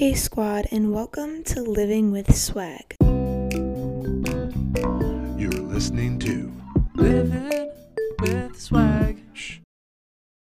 Hey, 0.00 0.14
squad, 0.14 0.66
and 0.72 0.94
welcome 0.94 1.44
to 1.44 1.60
Living 1.60 2.10
with 2.10 2.34
Swag. 2.34 2.96
You're 5.38 5.52
listening 5.52 6.18
to 6.20 6.50
Living 6.94 7.70
with 8.18 8.58
swag. 8.58 9.22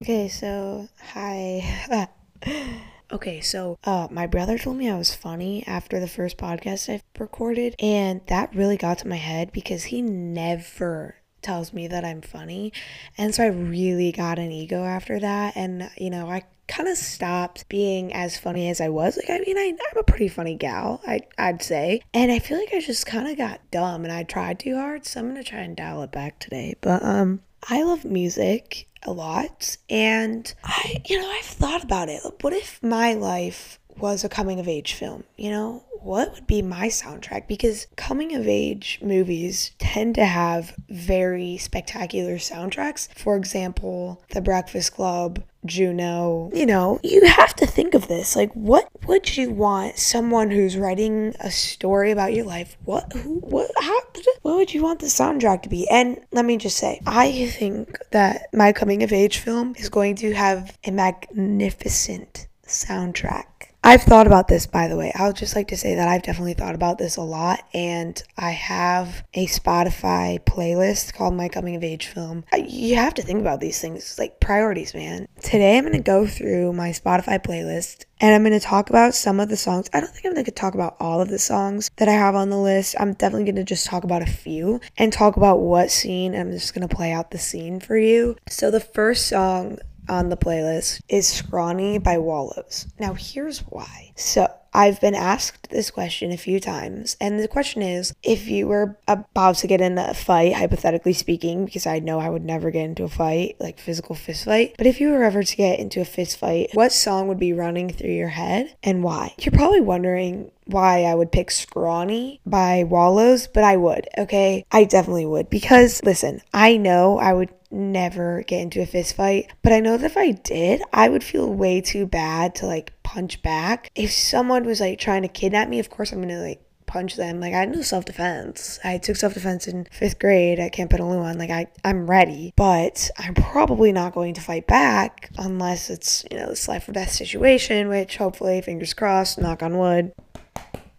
Okay, 0.02 0.28
so, 0.28 0.88
hi. 0.98 2.08
okay, 3.12 3.42
so, 3.42 3.76
uh, 3.84 4.08
my 4.10 4.26
brother 4.26 4.56
told 4.56 4.78
me 4.78 4.88
I 4.88 4.96
was 4.96 5.14
funny 5.14 5.62
after 5.66 6.00
the 6.00 6.08
first 6.08 6.38
podcast 6.38 6.90
I 6.90 7.02
recorded, 7.20 7.74
and 7.80 8.22
that 8.28 8.54
really 8.54 8.78
got 8.78 8.96
to 9.00 9.08
my 9.08 9.16
head 9.16 9.52
because 9.52 9.84
he 9.84 10.00
never 10.00 11.16
tells 11.44 11.72
me 11.72 11.86
that 11.86 12.04
I'm 12.04 12.20
funny. 12.20 12.72
And 13.16 13.34
so 13.34 13.44
I 13.44 13.48
really 13.48 14.10
got 14.10 14.38
an 14.38 14.50
ego 14.50 14.82
after 14.82 15.20
that. 15.20 15.56
And, 15.56 15.90
you 15.96 16.10
know, 16.10 16.28
I 16.28 16.42
kind 16.66 16.88
of 16.88 16.96
stopped 16.96 17.68
being 17.68 18.12
as 18.12 18.38
funny 18.38 18.68
as 18.68 18.80
I 18.80 18.88
was. 18.88 19.16
Like, 19.16 19.30
I 19.30 19.44
mean, 19.44 19.56
I, 19.56 19.74
I'm 19.90 19.98
a 19.98 20.02
pretty 20.02 20.28
funny 20.28 20.56
gal, 20.56 21.00
I, 21.06 21.20
I'd 21.38 21.62
say. 21.62 22.00
And 22.12 22.32
I 22.32 22.38
feel 22.38 22.58
like 22.58 22.74
I 22.74 22.80
just 22.80 23.06
kind 23.06 23.28
of 23.28 23.36
got 23.36 23.60
dumb 23.70 24.04
and 24.04 24.12
I 24.12 24.24
tried 24.24 24.58
too 24.58 24.76
hard. 24.76 25.06
So 25.06 25.20
I'm 25.20 25.30
going 25.30 25.42
to 25.42 25.48
try 25.48 25.60
and 25.60 25.76
dial 25.76 26.02
it 26.02 26.10
back 26.10 26.40
today. 26.40 26.74
But, 26.80 27.04
um, 27.04 27.42
I 27.68 27.82
love 27.82 28.04
music 28.04 28.88
a 29.02 29.12
lot. 29.12 29.76
And 29.88 30.52
I, 30.64 31.02
you 31.06 31.20
know, 31.20 31.30
I've 31.30 31.44
thought 31.44 31.84
about 31.84 32.08
it. 32.08 32.22
What 32.40 32.52
if 32.52 32.82
my 32.82 33.14
life 33.14 33.78
was 33.98 34.24
a 34.24 34.28
coming 34.28 34.60
of 34.60 34.68
age 34.68 34.94
film? 34.94 35.24
You 35.36 35.50
know, 35.50 35.84
what 36.04 36.34
would 36.34 36.46
be 36.46 36.60
my 36.60 36.88
soundtrack? 36.88 37.48
Because 37.48 37.86
coming 37.96 38.34
of 38.34 38.46
age 38.46 38.98
movies 39.02 39.72
tend 39.78 40.14
to 40.16 40.24
have 40.24 40.74
very 40.88 41.56
spectacular 41.56 42.36
soundtracks. 42.36 43.08
For 43.14 43.36
example, 43.36 44.22
The 44.30 44.42
Breakfast 44.42 44.94
Club, 44.94 45.42
Juno. 45.64 46.50
You 46.52 46.66
know, 46.66 47.00
you 47.02 47.26
have 47.26 47.56
to 47.56 47.66
think 47.66 47.94
of 47.94 48.06
this. 48.08 48.36
Like, 48.36 48.52
what 48.52 48.86
would 49.06 49.36
you 49.36 49.50
want 49.50 49.96
someone 49.96 50.50
who's 50.50 50.76
writing 50.76 51.34
a 51.40 51.50
story 51.50 52.10
about 52.10 52.34
your 52.34 52.44
life? 52.44 52.76
What, 52.84 53.10
who, 53.14 53.38
what, 53.38 53.70
how, 53.80 53.98
what 54.42 54.56
would 54.56 54.74
you 54.74 54.82
want 54.82 55.00
the 55.00 55.06
soundtrack 55.06 55.62
to 55.62 55.70
be? 55.70 55.88
And 55.88 56.20
let 56.32 56.44
me 56.44 56.58
just 56.58 56.76
say, 56.76 57.00
I 57.06 57.46
think 57.46 57.98
that 58.10 58.48
my 58.52 58.72
coming 58.72 59.02
of 59.02 59.12
age 59.12 59.38
film 59.38 59.74
is 59.78 59.88
going 59.88 60.16
to 60.16 60.34
have 60.34 60.76
a 60.84 60.90
magnificent 60.90 62.46
soundtrack. 62.66 63.44
I've 63.86 64.02
thought 64.02 64.26
about 64.26 64.48
this, 64.48 64.66
by 64.66 64.88
the 64.88 64.96
way. 64.96 65.12
I 65.14 65.26
would 65.26 65.36
just 65.36 65.54
like 65.54 65.68
to 65.68 65.76
say 65.76 65.94
that 65.96 66.08
I've 66.08 66.22
definitely 66.22 66.54
thought 66.54 66.74
about 66.74 66.96
this 66.96 67.18
a 67.18 67.22
lot, 67.22 67.60
and 67.74 68.20
I 68.34 68.52
have 68.52 69.22
a 69.34 69.46
Spotify 69.46 70.42
playlist 70.42 71.12
called 71.12 71.34
My 71.34 71.50
Coming 71.50 71.76
of 71.76 71.84
Age 71.84 72.06
Film. 72.06 72.46
You 72.56 72.96
have 72.96 73.12
to 73.14 73.22
think 73.22 73.42
about 73.42 73.60
these 73.60 73.78
things, 73.82 73.98
it's 73.98 74.18
like 74.18 74.40
priorities, 74.40 74.94
man. 74.94 75.28
Today, 75.42 75.76
I'm 75.76 75.84
to 75.92 75.98
go 75.98 76.26
through 76.26 76.72
my 76.72 76.90
Spotify 76.92 77.44
playlist 77.44 78.06
and 78.22 78.34
I'm 78.34 78.50
to 78.50 78.60
talk 78.60 78.88
about 78.88 79.14
some 79.14 79.38
of 79.38 79.50
the 79.50 79.56
songs. 79.56 79.90
I 79.92 80.00
don't 80.00 80.10
think 80.10 80.24
I'm 80.24 80.42
to 80.42 80.50
talk 80.50 80.72
about 80.72 80.96
all 80.98 81.20
of 81.20 81.28
the 81.28 81.38
songs 81.38 81.90
that 81.96 82.08
I 82.08 82.12
have 82.12 82.34
on 82.34 82.48
the 82.48 82.56
list. 82.56 82.94
I'm 82.98 83.12
definitely 83.12 83.52
to 83.52 83.64
just 83.64 83.84
talk 83.84 84.04
about 84.04 84.22
a 84.22 84.26
few 84.26 84.80
and 84.96 85.12
talk 85.12 85.36
about 85.36 85.60
what 85.60 85.90
scene. 85.90 86.34
I'm 86.34 86.52
just 86.52 86.74
to 86.74 86.88
play 86.88 87.12
out 87.12 87.32
the 87.32 87.38
scene 87.38 87.80
for 87.80 87.98
you. 87.98 88.36
So, 88.48 88.70
the 88.70 88.80
first 88.80 89.26
song 89.26 89.78
on 90.08 90.28
the 90.28 90.36
playlist 90.36 91.00
is 91.08 91.28
Scrawny 91.28 91.98
by 91.98 92.18
Wallows. 92.18 92.86
Now, 92.98 93.14
here's 93.14 93.60
why. 93.60 94.12
So, 94.16 94.48
I've 94.76 95.00
been 95.00 95.14
asked 95.14 95.70
this 95.70 95.92
question 95.92 96.32
a 96.32 96.36
few 96.36 96.58
times, 96.58 97.16
and 97.20 97.38
the 97.38 97.46
question 97.46 97.80
is 97.80 98.12
if 98.24 98.48
you 98.48 98.66
were 98.66 98.98
about 99.06 99.56
to 99.58 99.68
get 99.68 99.80
in 99.80 99.96
a 99.96 100.14
fight, 100.14 100.54
hypothetically 100.54 101.12
speaking, 101.12 101.64
because 101.64 101.86
I 101.86 102.00
know 102.00 102.18
I 102.18 102.28
would 102.28 102.44
never 102.44 102.72
get 102.72 102.84
into 102.84 103.04
a 103.04 103.08
fight, 103.08 103.54
like 103.60 103.78
physical 103.78 104.16
fist 104.16 104.46
fight, 104.46 104.74
but 104.76 104.88
if 104.88 105.00
you 105.00 105.10
were 105.10 105.22
ever 105.22 105.44
to 105.44 105.56
get 105.56 105.78
into 105.78 106.00
a 106.00 106.04
fist 106.04 106.38
fight, 106.38 106.70
what 106.72 106.90
song 106.90 107.28
would 107.28 107.38
be 107.38 107.52
running 107.52 107.88
through 107.88 108.10
your 108.10 108.30
head 108.30 108.74
and 108.82 109.04
why? 109.04 109.34
You're 109.38 109.52
probably 109.52 109.80
wondering 109.80 110.50
why 110.66 111.04
I 111.04 111.14
would 111.14 111.32
pick 111.32 111.50
Scrawny 111.50 112.40
by 112.46 112.84
Wallows, 112.84 113.46
but 113.46 113.64
I 113.64 113.76
would, 113.76 114.08
okay? 114.18 114.64
I 114.70 114.84
definitely 114.84 115.26
would 115.26 115.50
because 115.50 116.02
listen, 116.04 116.40
I 116.52 116.76
know 116.76 117.18
I 117.18 117.32
would 117.32 117.50
never 117.70 118.42
get 118.46 118.60
into 118.60 118.80
a 118.80 118.86
fist 118.86 119.16
fight, 119.16 119.52
but 119.62 119.72
I 119.72 119.80
know 119.80 119.96
that 119.96 120.06
if 120.06 120.16
I 120.16 120.32
did, 120.32 120.82
I 120.92 121.08
would 121.08 121.24
feel 121.24 121.52
way 121.52 121.80
too 121.80 122.06
bad 122.06 122.54
to 122.56 122.66
like 122.66 122.92
punch 123.02 123.42
back. 123.42 123.90
If 123.94 124.12
someone 124.12 124.64
was 124.64 124.80
like 124.80 124.98
trying 124.98 125.22
to 125.22 125.28
kidnap 125.28 125.68
me, 125.68 125.78
of 125.78 125.90
course 125.90 126.12
I'm 126.12 126.20
gonna 126.20 126.40
like 126.40 126.64
punch 126.86 127.16
them. 127.16 127.40
Like 127.40 127.54
I 127.54 127.64
no 127.64 127.82
self 127.82 128.04
defense. 128.04 128.78
I 128.84 128.98
took 128.98 129.16
self 129.16 129.34
defense 129.34 129.66
in 129.66 129.86
fifth 129.90 130.18
grade 130.18 130.60
at 130.60 130.72
Camp 130.72 130.90
Petaluma. 130.90 131.34
Like 131.34 131.50
I, 131.50 131.66
I'm 131.84 132.08
ready, 132.08 132.52
but 132.56 133.10
I'm 133.18 133.34
probably 133.34 133.92
not 133.92 134.14
going 134.14 134.34
to 134.34 134.40
fight 134.40 134.66
back 134.66 135.30
unless 135.36 135.90
it's 135.90 136.24
you 136.30 136.38
know 136.38 136.48
this 136.48 136.68
life 136.68 136.88
or 136.88 136.92
death 136.92 137.10
situation. 137.10 137.88
Which 137.88 138.16
hopefully, 138.16 138.60
fingers 138.62 138.94
crossed, 138.94 139.40
knock 139.40 139.62
on 139.62 139.76
wood, 139.76 140.12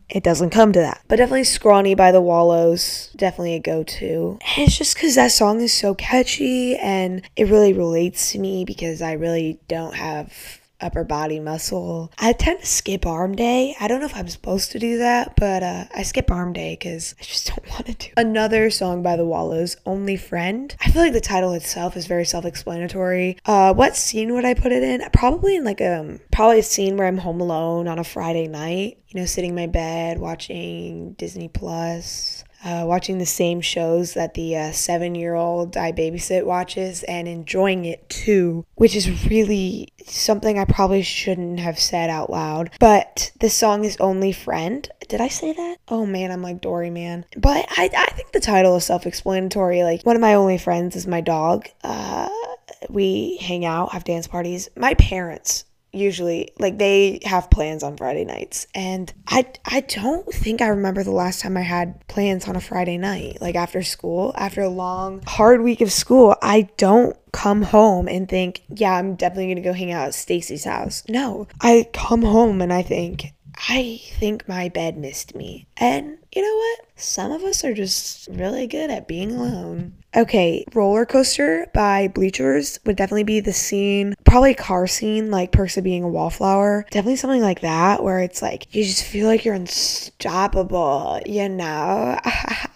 it 0.10 0.24
doesn't 0.24 0.52
come 0.52 0.72
to 0.74 0.80
that. 0.80 1.02
But 1.08 1.18
definitely 1.18 1.46
Scrawny 1.46 1.96
by 1.96 2.12
the 2.12 2.22
Wallows, 2.22 3.10
definitely 3.16 3.56
a 3.56 3.60
go 3.60 3.84
to. 3.84 4.40
And 4.42 4.68
it's 4.68 4.78
just 4.78 4.96
because 4.96 5.16
that 5.16 5.32
song 5.32 5.62
is 5.62 5.74
so 5.74 5.96
catchy 5.96 6.76
and 6.78 7.22
it 7.36 7.50
really 7.50 7.74
relates 7.74 8.32
to 8.32 8.40
me 8.40 8.66
because 8.66 9.02
I 9.02 9.14
really 9.14 9.60
don't 9.68 9.96
have 9.96 10.60
upper 10.81 11.03
body 11.03 11.40
muscle. 11.40 12.12
I 12.18 12.34
tend 12.34 12.59
to 12.59 12.66
skip 12.66 13.06
arm 13.06 13.36
day. 13.36 13.75
I 13.80 13.88
don't 13.88 14.00
know 14.00 14.06
if 14.06 14.16
I'm 14.16 14.28
supposed 14.28 14.72
to 14.72 14.80
do 14.80 14.97
that, 15.00 15.36
but 15.36 15.63
uh, 15.63 15.86
I 15.96 16.03
skip 16.03 16.31
arm 16.31 16.53
day 16.53 16.78
because 16.80 17.16
I 17.19 17.24
just 17.24 17.47
don't 17.56 17.69
want 17.69 17.86
to 17.88 17.94
do. 17.94 18.08
Another 18.18 18.69
song 18.69 19.03
by 19.03 19.16
the 19.16 19.25
Wallows, 19.25 19.78
Only 19.86 20.18
Friend. 20.18 20.75
I 20.81 20.91
feel 20.91 21.02
like 21.02 21.13
the 21.13 21.22
title 21.22 21.53
itself 21.53 21.96
is 21.97 22.08
very 22.08 22.25
self-explanatory. 22.25 23.38
Uh, 23.46 23.74
what 23.74 23.96
scene 23.96 24.34
would 24.34 24.46
I 24.46 24.53
put 24.53 24.72
it 24.72 24.84
in? 24.84 25.02
Probably 25.12 25.56
in 25.56 25.63
like 25.63 25.81
a 25.81 26.00
um, 26.00 26.19
probably 26.31 26.59
a 26.59 26.63
scene 26.63 26.97
where 26.97 27.07
I'm 27.07 27.18
home 27.18 27.40
alone 27.40 27.88
on 27.88 28.00
a 28.00 28.03
Friday 28.03 28.47
night. 28.47 29.00
You 29.07 29.22
know, 29.22 29.25
sitting 29.25 29.52
in 29.52 29.56
my 29.56 29.68
bed 29.68 30.19
watching 30.19 31.13
Disney 31.13 31.47
Plus 31.47 32.44
uh, 32.66 32.84
watching 32.86 33.20
the 33.20 33.26
same 33.26 33.62
shows 33.62 34.16
that 34.16 34.34
the 34.34 34.58
uh, 34.58 34.72
seven 34.72 35.14
year 35.14 35.36
old 35.36 35.78
I 35.78 35.92
babysit 35.92 36.46
watches 36.46 37.03
and 37.03 37.28
enjoying 37.28 37.86
it 37.86 38.09
too, 38.09 38.66
which 38.74 38.96
is 38.96 39.30
really 39.30 39.94
something 40.06 40.58
I 40.58 40.66
probably 40.66 41.04
shouldn't 41.04 41.59
have 41.59 41.80
said 41.80 42.09
out 42.09 42.31
loud. 42.31 42.72
But 42.80 43.31
the 43.40 43.50
song 43.50 43.86
is 43.86 43.98
Only 43.98 44.31
Friend. 44.31 44.90
Did 45.08 45.22
I 45.22 45.28
say 45.28 45.54
that? 45.54 45.78
Oh 45.88 46.08
man, 46.08 46.31
I'm 46.31 46.42
like 46.42 46.59
Dory, 46.62 46.90
man. 46.90 47.25
But 47.38 47.68
I, 47.70 47.90
I 47.96 48.12
think 48.14 48.31
the 48.31 48.40
title 48.40 48.75
is 48.75 48.86
self 48.86 49.06
explanatory. 49.06 49.84
Like, 49.84 50.02
one 50.02 50.16
of 50.16 50.22
my 50.22 50.34
only 50.34 50.58
friends 50.58 50.96
is 50.96 51.06
my 51.06 51.22
dog. 51.22 51.68
Uh, 51.84 52.30
we 52.90 53.38
hang 53.38 53.66
out, 53.66 53.92
have 53.92 54.04
dance 54.04 54.25
parties. 54.25 54.70
My 54.75 54.96
parents 54.96 55.66
usually 55.95 56.51
like 56.59 56.78
they 56.78 57.19
have 57.23 57.50
plans 57.50 57.83
on 57.83 57.97
Friday 57.97 58.25
nights. 58.25 58.67
And 58.75 59.13
I 59.28 59.45
I 59.66 59.81
don't 59.81 60.28
think 60.33 60.61
I 60.61 60.67
remember 60.67 61.03
the 61.03 61.11
last 61.11 61.41
time 61.41 61.57
I 61.57 61.61
had 61.61 62.07
plans 62.07 62.47
on 62.47 62.56
a 62.56 62.61
Friday 62.61 62.97
night 62.97 63.38
like 63.41 63.56
after 63.56 63.83
school. 63.83 64.33
After 64.35 64.61
a 64.61 64.69
long 64.69 65.22
hard 65.25 65.61
week 65.61 65.81
of 65.81 65.91
school 65.91 66.35
I 66.41 66.69
don't 66.78 67.17
come 67.31 67.63
home 67.63 68.07
and 68.07 68.29
think 68.29 68.63
yeah 68.69 68.94
I'm 68.94 69.16
definitely 69.16 69.47
going 69.47 69.57
to 69.57 69.61
go 69.61 69.73
hang 69.73 69.91
out 69.91 70.07
at 70.07 70.16
Stacy's 70.16 70.66
house. 70.66 71.03
No 71.09 71.47
I 71.61 71.89
come 71.94 72.22
home 72.22 72.62
and 72.62 72.72
I 72.72 72.81
think 72.81 73.33
I 73.58 74.02
think 74.20 74.48
my 74.48 74.70
bed 74.70 74.98
missed 74.98 75.36
me 75.36 75.68
and 75.78 76.18
you 76.34 76.42
know 76.42 76.56
what 76.56 76.88
some 76.96 77.32
of 77.32 77.44
us 77.44 77.64
are 77.64 77.74
just 77.74 78.28
really 78.30 78.68
good 78.68 78.90
at 78.90 79.08
being 79.08 79.32
alone 79.32 79.94
Okay, 80.16 80.64
Roller 80.74 81.06
Coaster 81.06 81.68
by 81.74 82.08
Bleachers 82.08 82.80
would 82.86 82.96
definitely 82.96 83.26
be 83.26 83.42
the 83.42 83.52
scene, 83.52 84.16
probably 84.24 84.54
car 84.54 84.88
scene, 84.88 85.30
like 85.30 85.52
Perks 85.52 85.76
of 85.76 85.84
Being 85.84 86.04
a 86.04 86.08
Wallflower. 86.08 86.86
Definitely 86.90 87.18
something 87.18 87.42
like 87.42 87.60
that, 87.62 88.02
where 88.02 88.22
it's 88.22 88.42
like 88.42 88.74
you 88.74 88.86
just 88.86 89.04
feel 89.04 89.28
like 89.28 89.44
you're 89.44 89.54
unstoppable, 89.54 91.20
you 91.26 91.50
know? 91.50 92.18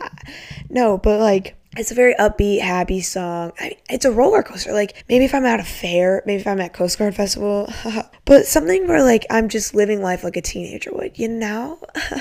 no, 0.69 0.97
but 0.97 1.21
like 1.21 1.55
it's 1.77 1.91
a 1.91 1.95
very 1.95 2.15
upbeat, 2.15 2.61
happy 2.61 3.01
song. 3.01 3.51
I 3.59 3.63
mean, 3.63 3.77
it's 3.89 4.05
a 4.05 4.11
roller 4.11 4.41
coaster. 4.41 4.73
Like 4.73 5.03
maybe 5.07 5.25
if 5.25 5.35
I'm 5.35 5.45
at 5.45 5.59
a 5.59 5.63
fair, 5.63 6.23
maybe 6.25 6.41
if 6.41 6.47
I'm 6.47 6.59
at 6.59 6.73
Coast 6.73 6.97
Guard 6.97 7.15
Festival, 7.15 7.71
but 8.25 8.45
something 8.45 8.87
where 8.87 9.03
like 9.03 9.25
I'm 9.29 9.49
just 9.49 9.75
living 9.75 10.01
life 10.01 10.23
like 10.23 10.35
a 10.35 10.41
teenager 10.41 10.91
would, 10.93 11.19
you 11.19 11.27
know? 11.27 11.79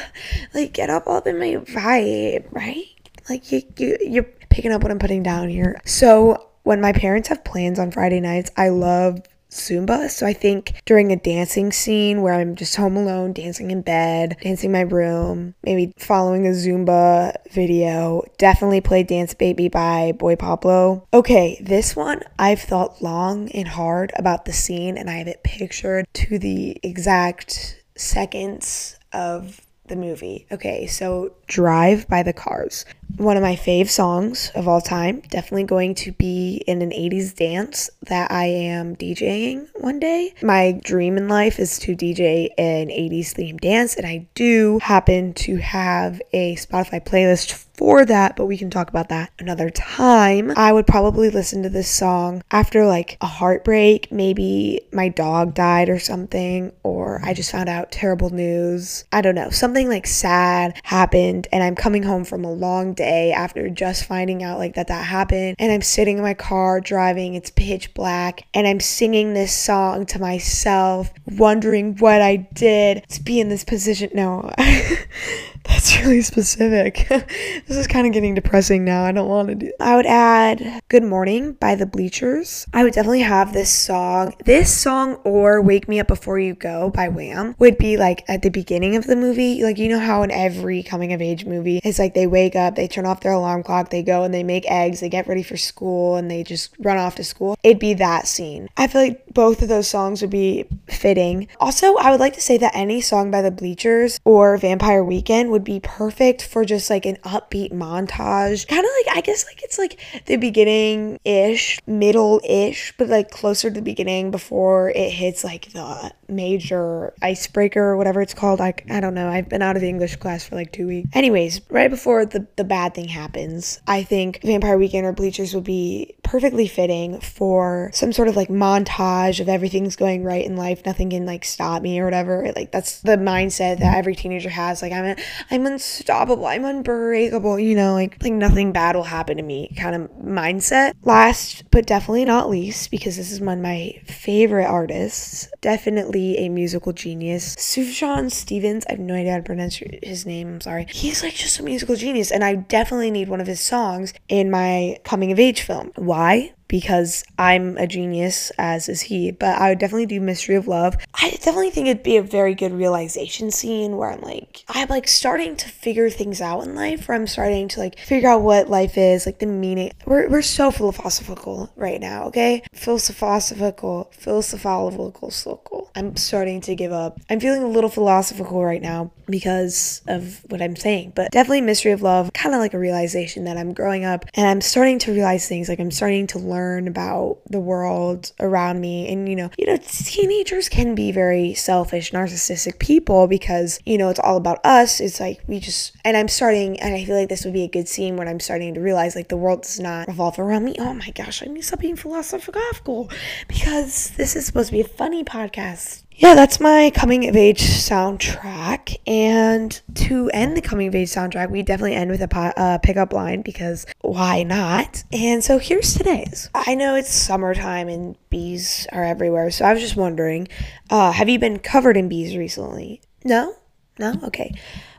like 0.54 0.74
get 0.74 0.90
up 0.90 1.06
up 1.06 1.26
in 1.26 1.38
my 1.38 1.56
vibe, 1.56 2.44
right? 2.52 2.84
Like 3.28 3.50
you, 3.50 3.62
you, 3.76 3.96
you're 4.00 4.28
picking 4.50 4.72
up 4.72 4.82
what 4.82 4.90
I'm 4.90 4.98
putting 4.98 5.22
down 5.22 5.48
here. 5.48 5.80
So 5.84 6.48
when 6.64 6.80
my 6.80 6.92
parents 6.92 7.28
have 7.28 7.44
plans 7.44 7.78
on 7.78 7.90
Friday 7.90 8.20
nights, 8.20 8.50
I 8.56 8.68
love 8.68 9.20
Zumba. 9.50 10.10
So 10.10 10.26
I 10.26 10.32
think 10.32 10.80
during 10.84 11.12
a 11.12 11.16
dancing 11.16 11.72
scene 11.72 12.22
where 12.22 12.34
I'm 12.34 12.54
just 12.54 12.76
home 12.76 12.96
alone, 12.96 13.32
dancing 13.32 13.70
in 13.70 13.82
bed, 13.82 14.36
dancing 14.40 14.72
my 14.72 14.82
room, 14.82 15.54
maybe 15.62 15.92
following 15.98 16.46
a 16.46 16.50
Zumba 16.50 17.34
video, 17.50 18.22
definitely 18.38 18.80
play 18.80 19.02
Dance 19.02 19.34
Baby 19.34 19.68
by 19.68 20.12
Boy 20.12 20.36
Pablo. 20.36 21.06
Okay, 21.12 21.58
this 21.62 21.96
one 21.96 22.22
I've 22.38 22.60
thought 22.60 23.02
long 23.02 23.50
and 23.52 23.68
hard 23.68 24.12
about 24.16 24.44
the 24.44 24.52
scene 24.52 24.98
and 24.98 25.08
I 25.08 25.14
have 25.14 25.28
it 25.28 25.42
pictured 25.42 26.06
to 26.14 26.38
the 26.38 26.78
exact 26.82 27.82
seconds 27.96 28.98
of 29.12 29.60
the 29.86 29.96
movie. 29.96 30.46
Okay, 30.52 30.86
so 30.86 31.34
Drive 31.46 32.06
by 32.08 32.22
the 32.22 32.32
Cars. 32.32 32.84
One 33.16 33.36
of 33.36 33.42
my 33.42 33.56
fave 33.56 33.88
songs 33.88 34.50
of 34.54 34.68
all 34.68 34.80
time. 34.80 35.20
Definitely 35.28 35.64
going 35.64 35.94
to 35.96 36.12
be 36.12 36.62
in 36.66 36.82
an 36.82 36.90
80s 36.90 37.34
dance 37.34 37.90
that 38.02 38.30
I 38.30 38.44
am 38.46 38.96
DJing 38.96 39.68
one 39.74 39.98
day. 39.98 40.34
My 40.42 40.80
dream 40.84 41.16
in 41.16 41.28
life 41.28 41.58
is 41.58 41.78
to 41.80 41.96
DJ 41.96 42.48
an 42.58 42.88
80s 42.88 43.34
themed 43.34 43.60
dance, 43.60 43.96
and 43.96 44.06
I 44.06 44.28
do 44.34 44.78
happen 44.80 45.34
to 45.34 45.56
have 45.56 46.20
a 46.32 46.54
Spotify 46.56 47.04
playlist 47.04 47.66
for 47.78 48.04
that, 48.04 48.34
but 48.34 48.46
we 48.46 48.58
can 48.58 48.70
talk 48.70 48.90
about 48.90 49.08
that 49.08 49.30
another 49.38 49.70
time. 49.70 50.52
I 50.56 50.72
would 50.72 50.86
probably 50.86 51.30
listen 51.30 51.62
to 51.62 51.68
this 51.68 51.88
song 51.88 52.42
after 52.50 52.84
like 52.84 53.16
a 53.20 53.26
heartbreak, 53.26 54.10
maybe 54.10 54.80
my 54.92 55.08
dog 55.08 55.54
died 55.54 55.88
or 55.88 56.00
something, 56.00 56.72
or 56.82 57.20
I 57.22 57.34
just 57.34 57.52
found 57.52 57.68
out 57.68 57.92
terrible 57.92 58.30
news. 58.30 59.04
I 59.12 59.20
don't 59.20 59.36
know, 59.36 59.50
something 59.50 59.88
like 59.88 60.08
sad 60.08 60.80
happened, 60.82 61.46
and 61.52 61.62
I'm 61.62 61.76
coming 61.76 62.02
home 62.02 62.24
from 62.24 62.44
a 62.44 62.52
long 62.52 62.94
day 62.98 63.32
after 63.32 63.70
just 63.70 64.04
finding 64.04 64.42
out 64.42 64.58
like 64.58 64.74
that 64.74 64.88
that 64.88 65.06
happened, 65.06 65.56
and 65.58 65.72
I'm 65.72 65.80
sitting 65.80 66.18
in 66.18 66.22
my 66.22 66.34
car 66.34 66.80
driving, 66.80 67.34
it's 67.34 67.50
pitch 67.50 67.94
black, 67.94 68.46
and 68.52 68.66
I'm 68.66 68.80
singing 68.80 69.32
this 69.32 69.52
song 69.52 70.04
to 70.06 70.18
myself, 70.18 71.10
wondering 71.24 71.96
what 71.96 72.20
I 72.20 72.36
did 72.36 73.08
to 73.08 73.22
be 73.22 73.40
in 73.40 73.48
this 73.48 73.64
position. 73.64 74.10
No. 74.12 74.50
That's 75.78 75.96
really 76.04 76.22
specific. 76.22 77.06
this 77.68 77.76
is 77.76 77.86
kind 77.86 78.04
of 78.04 78.12
getting 78.12 78.34
depressing 78.34 78.84
now. 78.84 79.04
I 79.04 79.12
don't 79.12 79.28
want 79.28 79.46
to 79.50 79.54
do. 79.54 79.72
I 79.78 79.94
would 79.94 80.06
add 80.06 80.82
"Good 80.88 81.04
Morning" 81.04 81.52
by 81.52 81.76
the 81.76 81.86
Bleachers. 81.86 82.66
I 82.74 82.82
would 82.82 82.94
definitely 82.94 83.20
have 83.20 83.52
this 83.52 83.70
song. 83.70 84.34
This 84.44 84.76
song 84.76 85.20
or 85.22 85.62
"Wake 85.62 85.86
Me 85.88 86.00
Up 86.00 86.08
Before 86.08 86.36
You 86.36 86.54
Go" 86.54 86.90
by 86.90 87.06
Wham 87.06 87.54
would 87.60 87.78
be 87.78 87.96
like 87.96 88.24
at 88.26 88.42
the 88.42 88.48
beginning 88.48 88.96
of 88.96 89.06
the 89.06 89.14
movie. 89.14 89.62
Like 89.62 89.78
you 89.78 89.88
know 89.88 90.00
how 90.00 90.24
in 90.24 90.32
every 90.32 90.82
coming 90.82 91.12
of 91.12 91.22
age 91.22 91.44
movie, 91.44 91.78
it's 91.84 92.00
like 92.00 92.12
they 92.12 92.26
wake 92.26 92.56
up, 92.56 92.74
they 92.74 92.88
turn 92.88 93.06
off 93.06 93.20
their 93.20 93.30
alarm 93.30 93.62
clock, 93.62 93.90
they 93.90 94.02
go 94.02 94.24
and 94.24 94.34
they 94.34 94.42
make 94.42 94.68
eggs, 94.68 94.98
they 94.98 95.08
get 95.08 95.28
ready 95.28 95.44
for 95.44 95.56
school, 95.56 96.16
and 96.16 96.28
they 96.28 96.42
just 96.42 96.74
run 96.80 96.96
off 96.96 97.14
to 97.14 97.24
school. 97.24 97.56
It'd 97.62 97.78
be 97.78 97.94
that 97.94 98.26
scene. 98.26 98.68
I 98.76 98.88
feel 98.88 99.02
like 99.02 99.32
both 99.32 99.62
of 99.62 99.68
those 99.68 99.86
songs 99.86 100.22
would 100.22 100.30
be 100.30 100.64
fitting. 100.88 101.46
Also, 101.60 101.94
I 101.98 102.10
would 102.10 102.18
like 102.18 102.34
to 102.34 102.40
say 102.40 102.58
that 102.58 102.74
any 102.74 103.00
song 103.00 103.30
by 103.30 103.42
the 103.42 103.52
Bleachers 103.52 104.18
or 104.24 104.56
Vampire 104.56 105.04
Weekend 105.04 105.52
would 105.52 105.67
be 105.68 105.80
perfect 105.80 106.42
for 106.42 106.64
just 106.64 106.88
like 106.88 107.04
an 107.04 107.16
upbeat 107.16 107.72
montage. 107.72 108.66
Kind 108.66 108.84
of 108.84 108.90
like, 109.04 109.16
I 109.18 109.20
guess, 109.20 109.44
like 109.44 109.62
it's 109.62 109.76
like 109.76 110.00
the 110.24 110.36
beginning 110.36 111.20
ish, 111.26 111.78
middle 111.86 112.40
ish, 112.42 112.94
but 112.96 113.08
like 113.08 113.30
closer 113.30 113.68
to 113.68 113.74
the 113.74 113.82
beginning 113.82 114.30
before 114.30 114.88
it 114.88 115.10
hits 115.10 115.44
like 115.44 115.70
the 115.72 116.10
major 116.26 117.12
icebreaker 117.20 117.82
or 117.82 117.98
whatever 117.98 118.22
it's 118.22 118.32
called. 118.32 118.62
I, 118.62 118.72
I 118.88 119.00
don't 119.00 119.12
know. 119.12 119.28
I've 119.28 119.50
been 119.50 119.60
out 119.60 119.76
of 119.76 119.82
the 119.82 119.90
English 119.90 120.16
class 120.16 120.42
for 120.42 120.54
like 120.54 120.72
two 120.72 120.86
weeks. 120.86 121.10
Anyways, 121.12 121.60
right 121.68 121.90
before 121.90 122.24
the, 122.24 122.46
the 122.56 122.64
bad 122.64 122.94
thing 122.94 123.08
happens, 123.08 123.82
I 123.86 124.04
think 124.04 124.40
Vampire 124.42 124.78
Weekend 124.78 125.04
or 125.04 125.12
Bleachers 125.12 125.54
would 125.54 125.64
be 125.64 126.14
perfectly 126.28 126.68
fitting 126.68 127.18
for 127.20 127.90
some 127.94 128.12
sort 128.12 128.28
of 128.28 128.36
like 128.36 128.50
montage 128.50 129.40
of 129.40 129.48
everything's 129.48 129.96
going 129.96 130.22
right 130.22 130.44
in 130.44 130.56
life. 130.56 130.84
Nothing 130.84 131.08
can 131.08 131.24
like 131.24 131.42
stop 131.42 131.80
me 131.80 131.98
or 131.98 132.04
whatever. 132.04 132.52
Like 132.54 132.70
that's 132.70 133.00
the 133.00 133.16
mindset 133.16 133.78
that 133.78 133.96
every 133.96 134.14
teenager 134.14 134.50
has. 134.50 134.82
Like 134.82 134.92
I'm, 134.92 135.06
a, 135.06 135.16
I'm 135.50 135.64
unstoppable. 135.64 136.44
I'm 136.44 136.66
unbreakable. 136.66 137.58
You 137.58 137.74
know, 137.74 137.94
like 137.94 138.22
like 138.22 138.34
nothing 138.34 138.72
bad 138.72 138.94
will 138.94 139.04
happen 139.04 139.38
to 139.38 139.42
me. 139.42 139.72
Kind 139.78 139.96
of 139.96 140.10
mindset. 140.22 140.92
Last 141.02 141.64
but 141.70 141.86
definitely 141.86 142.26
not 142.26 142.50
least, 142.50 142.90
because 142.90 143.16
this 143.16 143.32
is 143.32 143.40
one 143.40 143.58
of 143.58 143.62
my 143.62 143.98
favorite 144.04 144.66
artists. 144.66 145.48
Definitely 145.60 146.38
a 146.38 146.48
musical 146.48 146.92
genius. 146.92 147.56
Sufjan 147.56 148.30
Stevens. 148.30 148.84
I 148.86 148.92
have 148.92 149.00
no 149.00 149.14
idea 149.14 149.32
how 149.32 149.38
to 149.38 149.42
pronounce 149.42 149.76
his 149.76 150.24
name. 150.24 150.48
I'm 150.48 150.60
sorry. 150.60 150.86
He's 150.88 151.22
like 151.22 151.34
just 151.34 151.58
a 151.58 151.64
musical 151.64 151.96
genius, 151.96 152.30
and 152.30 152.44
I 152.44 152.54
definitely 152.54 153.10
need 153.10 153.28
one 153.28 153.40
of 153.40 153.48
his 153.48 153.60
songs 153.60 154.14
in 154.28 154.50
my 154.50 154.98
coming 155.04 155.32
of 155.32 155.40
age 155.40 155.62
film. 155.62 155.90
Why? 155.96 156.52
Because 156.68 157.24
I'm 157.38 157.76
a 157.78 157.86
genius, 157.86 158.50
as 158.58 158.88
is 158.88 159.02
he. 159.02 159.30
But 159.30 159.58
I 159.58 159.70
would 159.70 159.78
definitely 159.78 160.06
do 160.06 160.20
Mystery 160.20 160.54
of 160.54 160.68
Love. 160.68 160.96
I 161.14 161.30
definitely 161.30 161.70
think 161.70 161.88
it'd 161.88 162.02
be 162.02 162.16
a 162.18 162.22
very 162.22 162.54
good 162.54 162.72
realization 162.72 163.50
scene 163.50 163.96
where 163.96 164.12
I'm 164.12 164.20
like, 164.20 164.64
I'm 164.68 164.88
like 164.88 165.08
starting 165.08 165.56
to 165.56 165.68
figure 165.68 166.10
things 166.10 166.40
out 166.40 166.64
in 166.64 166.74
life, 166.74 167.08
where 167.08 167.16
I'm 167.16 167.26
starting 167.26 167.68
to 167.68 167.80
like 167.80 167.98
figure 167.98 168.28
out 168.28 168.42
what 168.42 168.68
life 168.68 168.96
is, 168.98 169.26
like 169.26 169.38
the 169.38 169.46
meaning. 169.46 169.92
We're, 170.06 170.28
we're 170.28 170.42
so 170.42 170.70
philosophical 170.70 171.70
right 171.76 172.00
now, 172.00 172.26
okay? 172.26 172.62
Philosophical, 172.72 174.10
philosophical, 174.12 175.30
circle. 175.30 175.90
I'm 175.94 176.16
starting 176.16 176.60
to 176.62 176.74
give 176.74 176.92
up. 176.92 177.18
I'm 177.30 177.40
feeling 177.40 177.62
a 177.62 177.68
little 177.68 177.90
philosophical 177.90 178.64
right 178.64 178.82
now 178.82 179.10
because 179.26 180.02
of 180.06 180.42
what 180.48 180.62
I'm 180.62 180.76
saying, 180.76 181.12
but 181.14 181.30
definitely 181.32 181.60
Mystery 181.60 181.92
of 181.92 182.02
Love, 182.02 182.32
kind 182.32 182.54
of 182.54 182.60
like 182.60 182.74
a 182.74 182.78
realization 182.78 183.44
that 183.44 183.56
I'm 183.56 183.74
growing 183.74 184.04
up 184.04 184.24
and 184.34 184.46
I'm 184.46 184.60
starting 184.60 184.98
to 185.00 185.12
realize 185.12 185.48
things, 185.48 185.68
like 185.68 185.80
I'm 185.80 185.90
starting 185.90 186.26
to 186.28 186.38
learn 186.38 186.57
learn 186.58 186.88
about 186.88 187.38
the 187.46 187.60
world 187.60 188.32
around 188.40 188.80
me. 188.80 189.10
And, 189.12 189.28
you 189.28 189.36
know, 189.36 189.50
you 189.58 189.66
know, 189.66 189.78
teenagers 189.80 190.68
can 190.68 190.94
be 190.94 191.12
very 191.12 191.54
selfish, 191.54 192.10
narcissistic 192.12 192.78
people 192.78 193.26
because, 193.26 193.78
you 193.86 193.98
know, 193.98 194.08
it's 194.08 194.20
all 194.20 194.36
about 194.36 194.58
us. 194.64 195.00
It's 195.00 195.20
like 195.20 195.40
we 195.46 195.60
just, 195.60 195.96
and 196.04 196.16
I'm 196.16 196.28
starting, 196.28 196.78
and 196.80 196.94
I 196.94 197.04
feel 197.04 197.16
like 197.16 197.28
this 197.28 197.44
would 197.44 197.54
be 197.54 197.64
a 197.64 197.68
good 197.68 197.88
scene 197.88 198.16
when 198.16 198.28
I'm 198.28 198.40
starting 198.40 198.74
to 198.74 198.80
realize 198.80 199.14
like 199.14 199.28
the 199.28 199.36
world 199.36 199.62
does 199.62 199.80
not 199.80 200.08
revolve 200.08 200.38
around 200.38 200.64
me. 200.64 200.74
Oh 200.78 200.94
my 200.94 201.10
gosh, 201.10 201.42
I 201.42 201.46
need 201.46 201.60
to 201.60 201.66
stop 201.66 201.80
being 201.80 201.96
philosophical 201.96 203.10
because 203.46 204.10
this 204.10 204.36
is 204.36 204.46
supposed 204.46 204.68
to 204.68 204.72
be 204.72 204.80
a 204.80 204.88
funny 204.88 205.24
podcast 205.24 206.04
yeah, 206.18 206.34
that's 206.34 206.58
my 206.58 206.90
coming 206.94 207.28
of 207.28 207.36
age 207.36 207.60
soundtrack. 207.60 208.96
And 209.06 209.80
to 209.94 210.28
end 210.30 210.56
the 210.56 210.60
coming 210.60 210.88
of 210.88 210.94
age 210.96 211.10
soundtrack, 211.10 211.48
we 211.48 211.62
definitely 211.62 211.94
end 211.94 212.10
with 212.10 212.20
a 212.20 212.26
po- 212.26 212.52
uh, 212.56 212.78
pickup 212.78 213.12
line 213.12 213.42
because 213.42 213.86
why 214.00 214.42
not? 214.42 215.04
And 215.12 215.44
so 215.44 215.58
here's 215.58 215.94
today's. 215.94 216.50
I 216.54 216.74
know 216.74 216.96
it's 216.96 217.12
summertime 217.12 217.88
and 217.88 218.16
bees 218.30 218.88
are 218.90 219.04
everywhere, 219.04 219.52
so 219.52 219.64
I 219.64 219.72
was 219.72 219.80
just 219.80 219.94
wondering 219.94 220.48
uh, 220.90 221.12
have 221.12 221.28
you 221.28 221.38
been 221.38 221.60
covered 221.60 221.96
in 221.96 222.08
bees 222.08 222.36
recently? 222.36 223.00
No? 223.24 223.54
No? 223.96 224.14
Okay. 224.24 224.52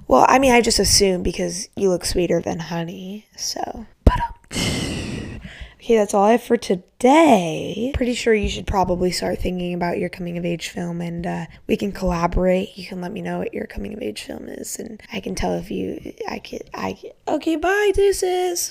Well, 0.08 0.26
I 0.28 0.40
mean, 0.40 0.54
I 0.54 0.62
just 0.62 0.80
assume 0.80 1.22
because 1.22 1.70
you 1.76 1.90
look 1.90 2.06
sweeter 2.06 2.42
than 2.42 2.60
honey, 2.60 3.28
so. 3.36 3.86
Okay, 5.90 5.98
that's 5.98 6.14
all 6.14 6.26
I 6.26 6.34
have 6.34 6.44
for 6.44 6.56
today. 6.56 7.90
Pretty 7.96 8.14
sure 8.14 8.32
you 8.32 8.48
should 8.48 8.68
probably 8.68 9.10
start 9.10 9.40
thinking 9.40 9.74
about 9.74 9.98
your 9.98 10.08
coming 10.08 10.38
of 10.38 10.46
age 10.46 10.70
film 10.70 11.02
and 11.02 11.26
uh, 11.26 11.46
we 11.66 11.78
can 11.78 11.92
collaborate. 11.92 12.78
You 12.78 12.86
can 12.86 13.02
let 13.02 13.12
me 13.12 13.24
know 13.24 13.40
what 13.40 13.56
your 13.56 13.66
coming 13.66 13.96
of 13.96 14.00
age 14.04 14.22
film 14.22 14.50
is 14.50 14.78
and 14.78 15.02
I 15.12 15.20
can 15.20 15.34
tell 15.34 15.56
if 15.56 15.72
you, 15.72 16.14
I 16.30 16.38
can, 16.38 16.60
I, 16.76 16.96
okay, 17.28 17.56
bye, 17.56 17.92
deuces. 17.96 18.68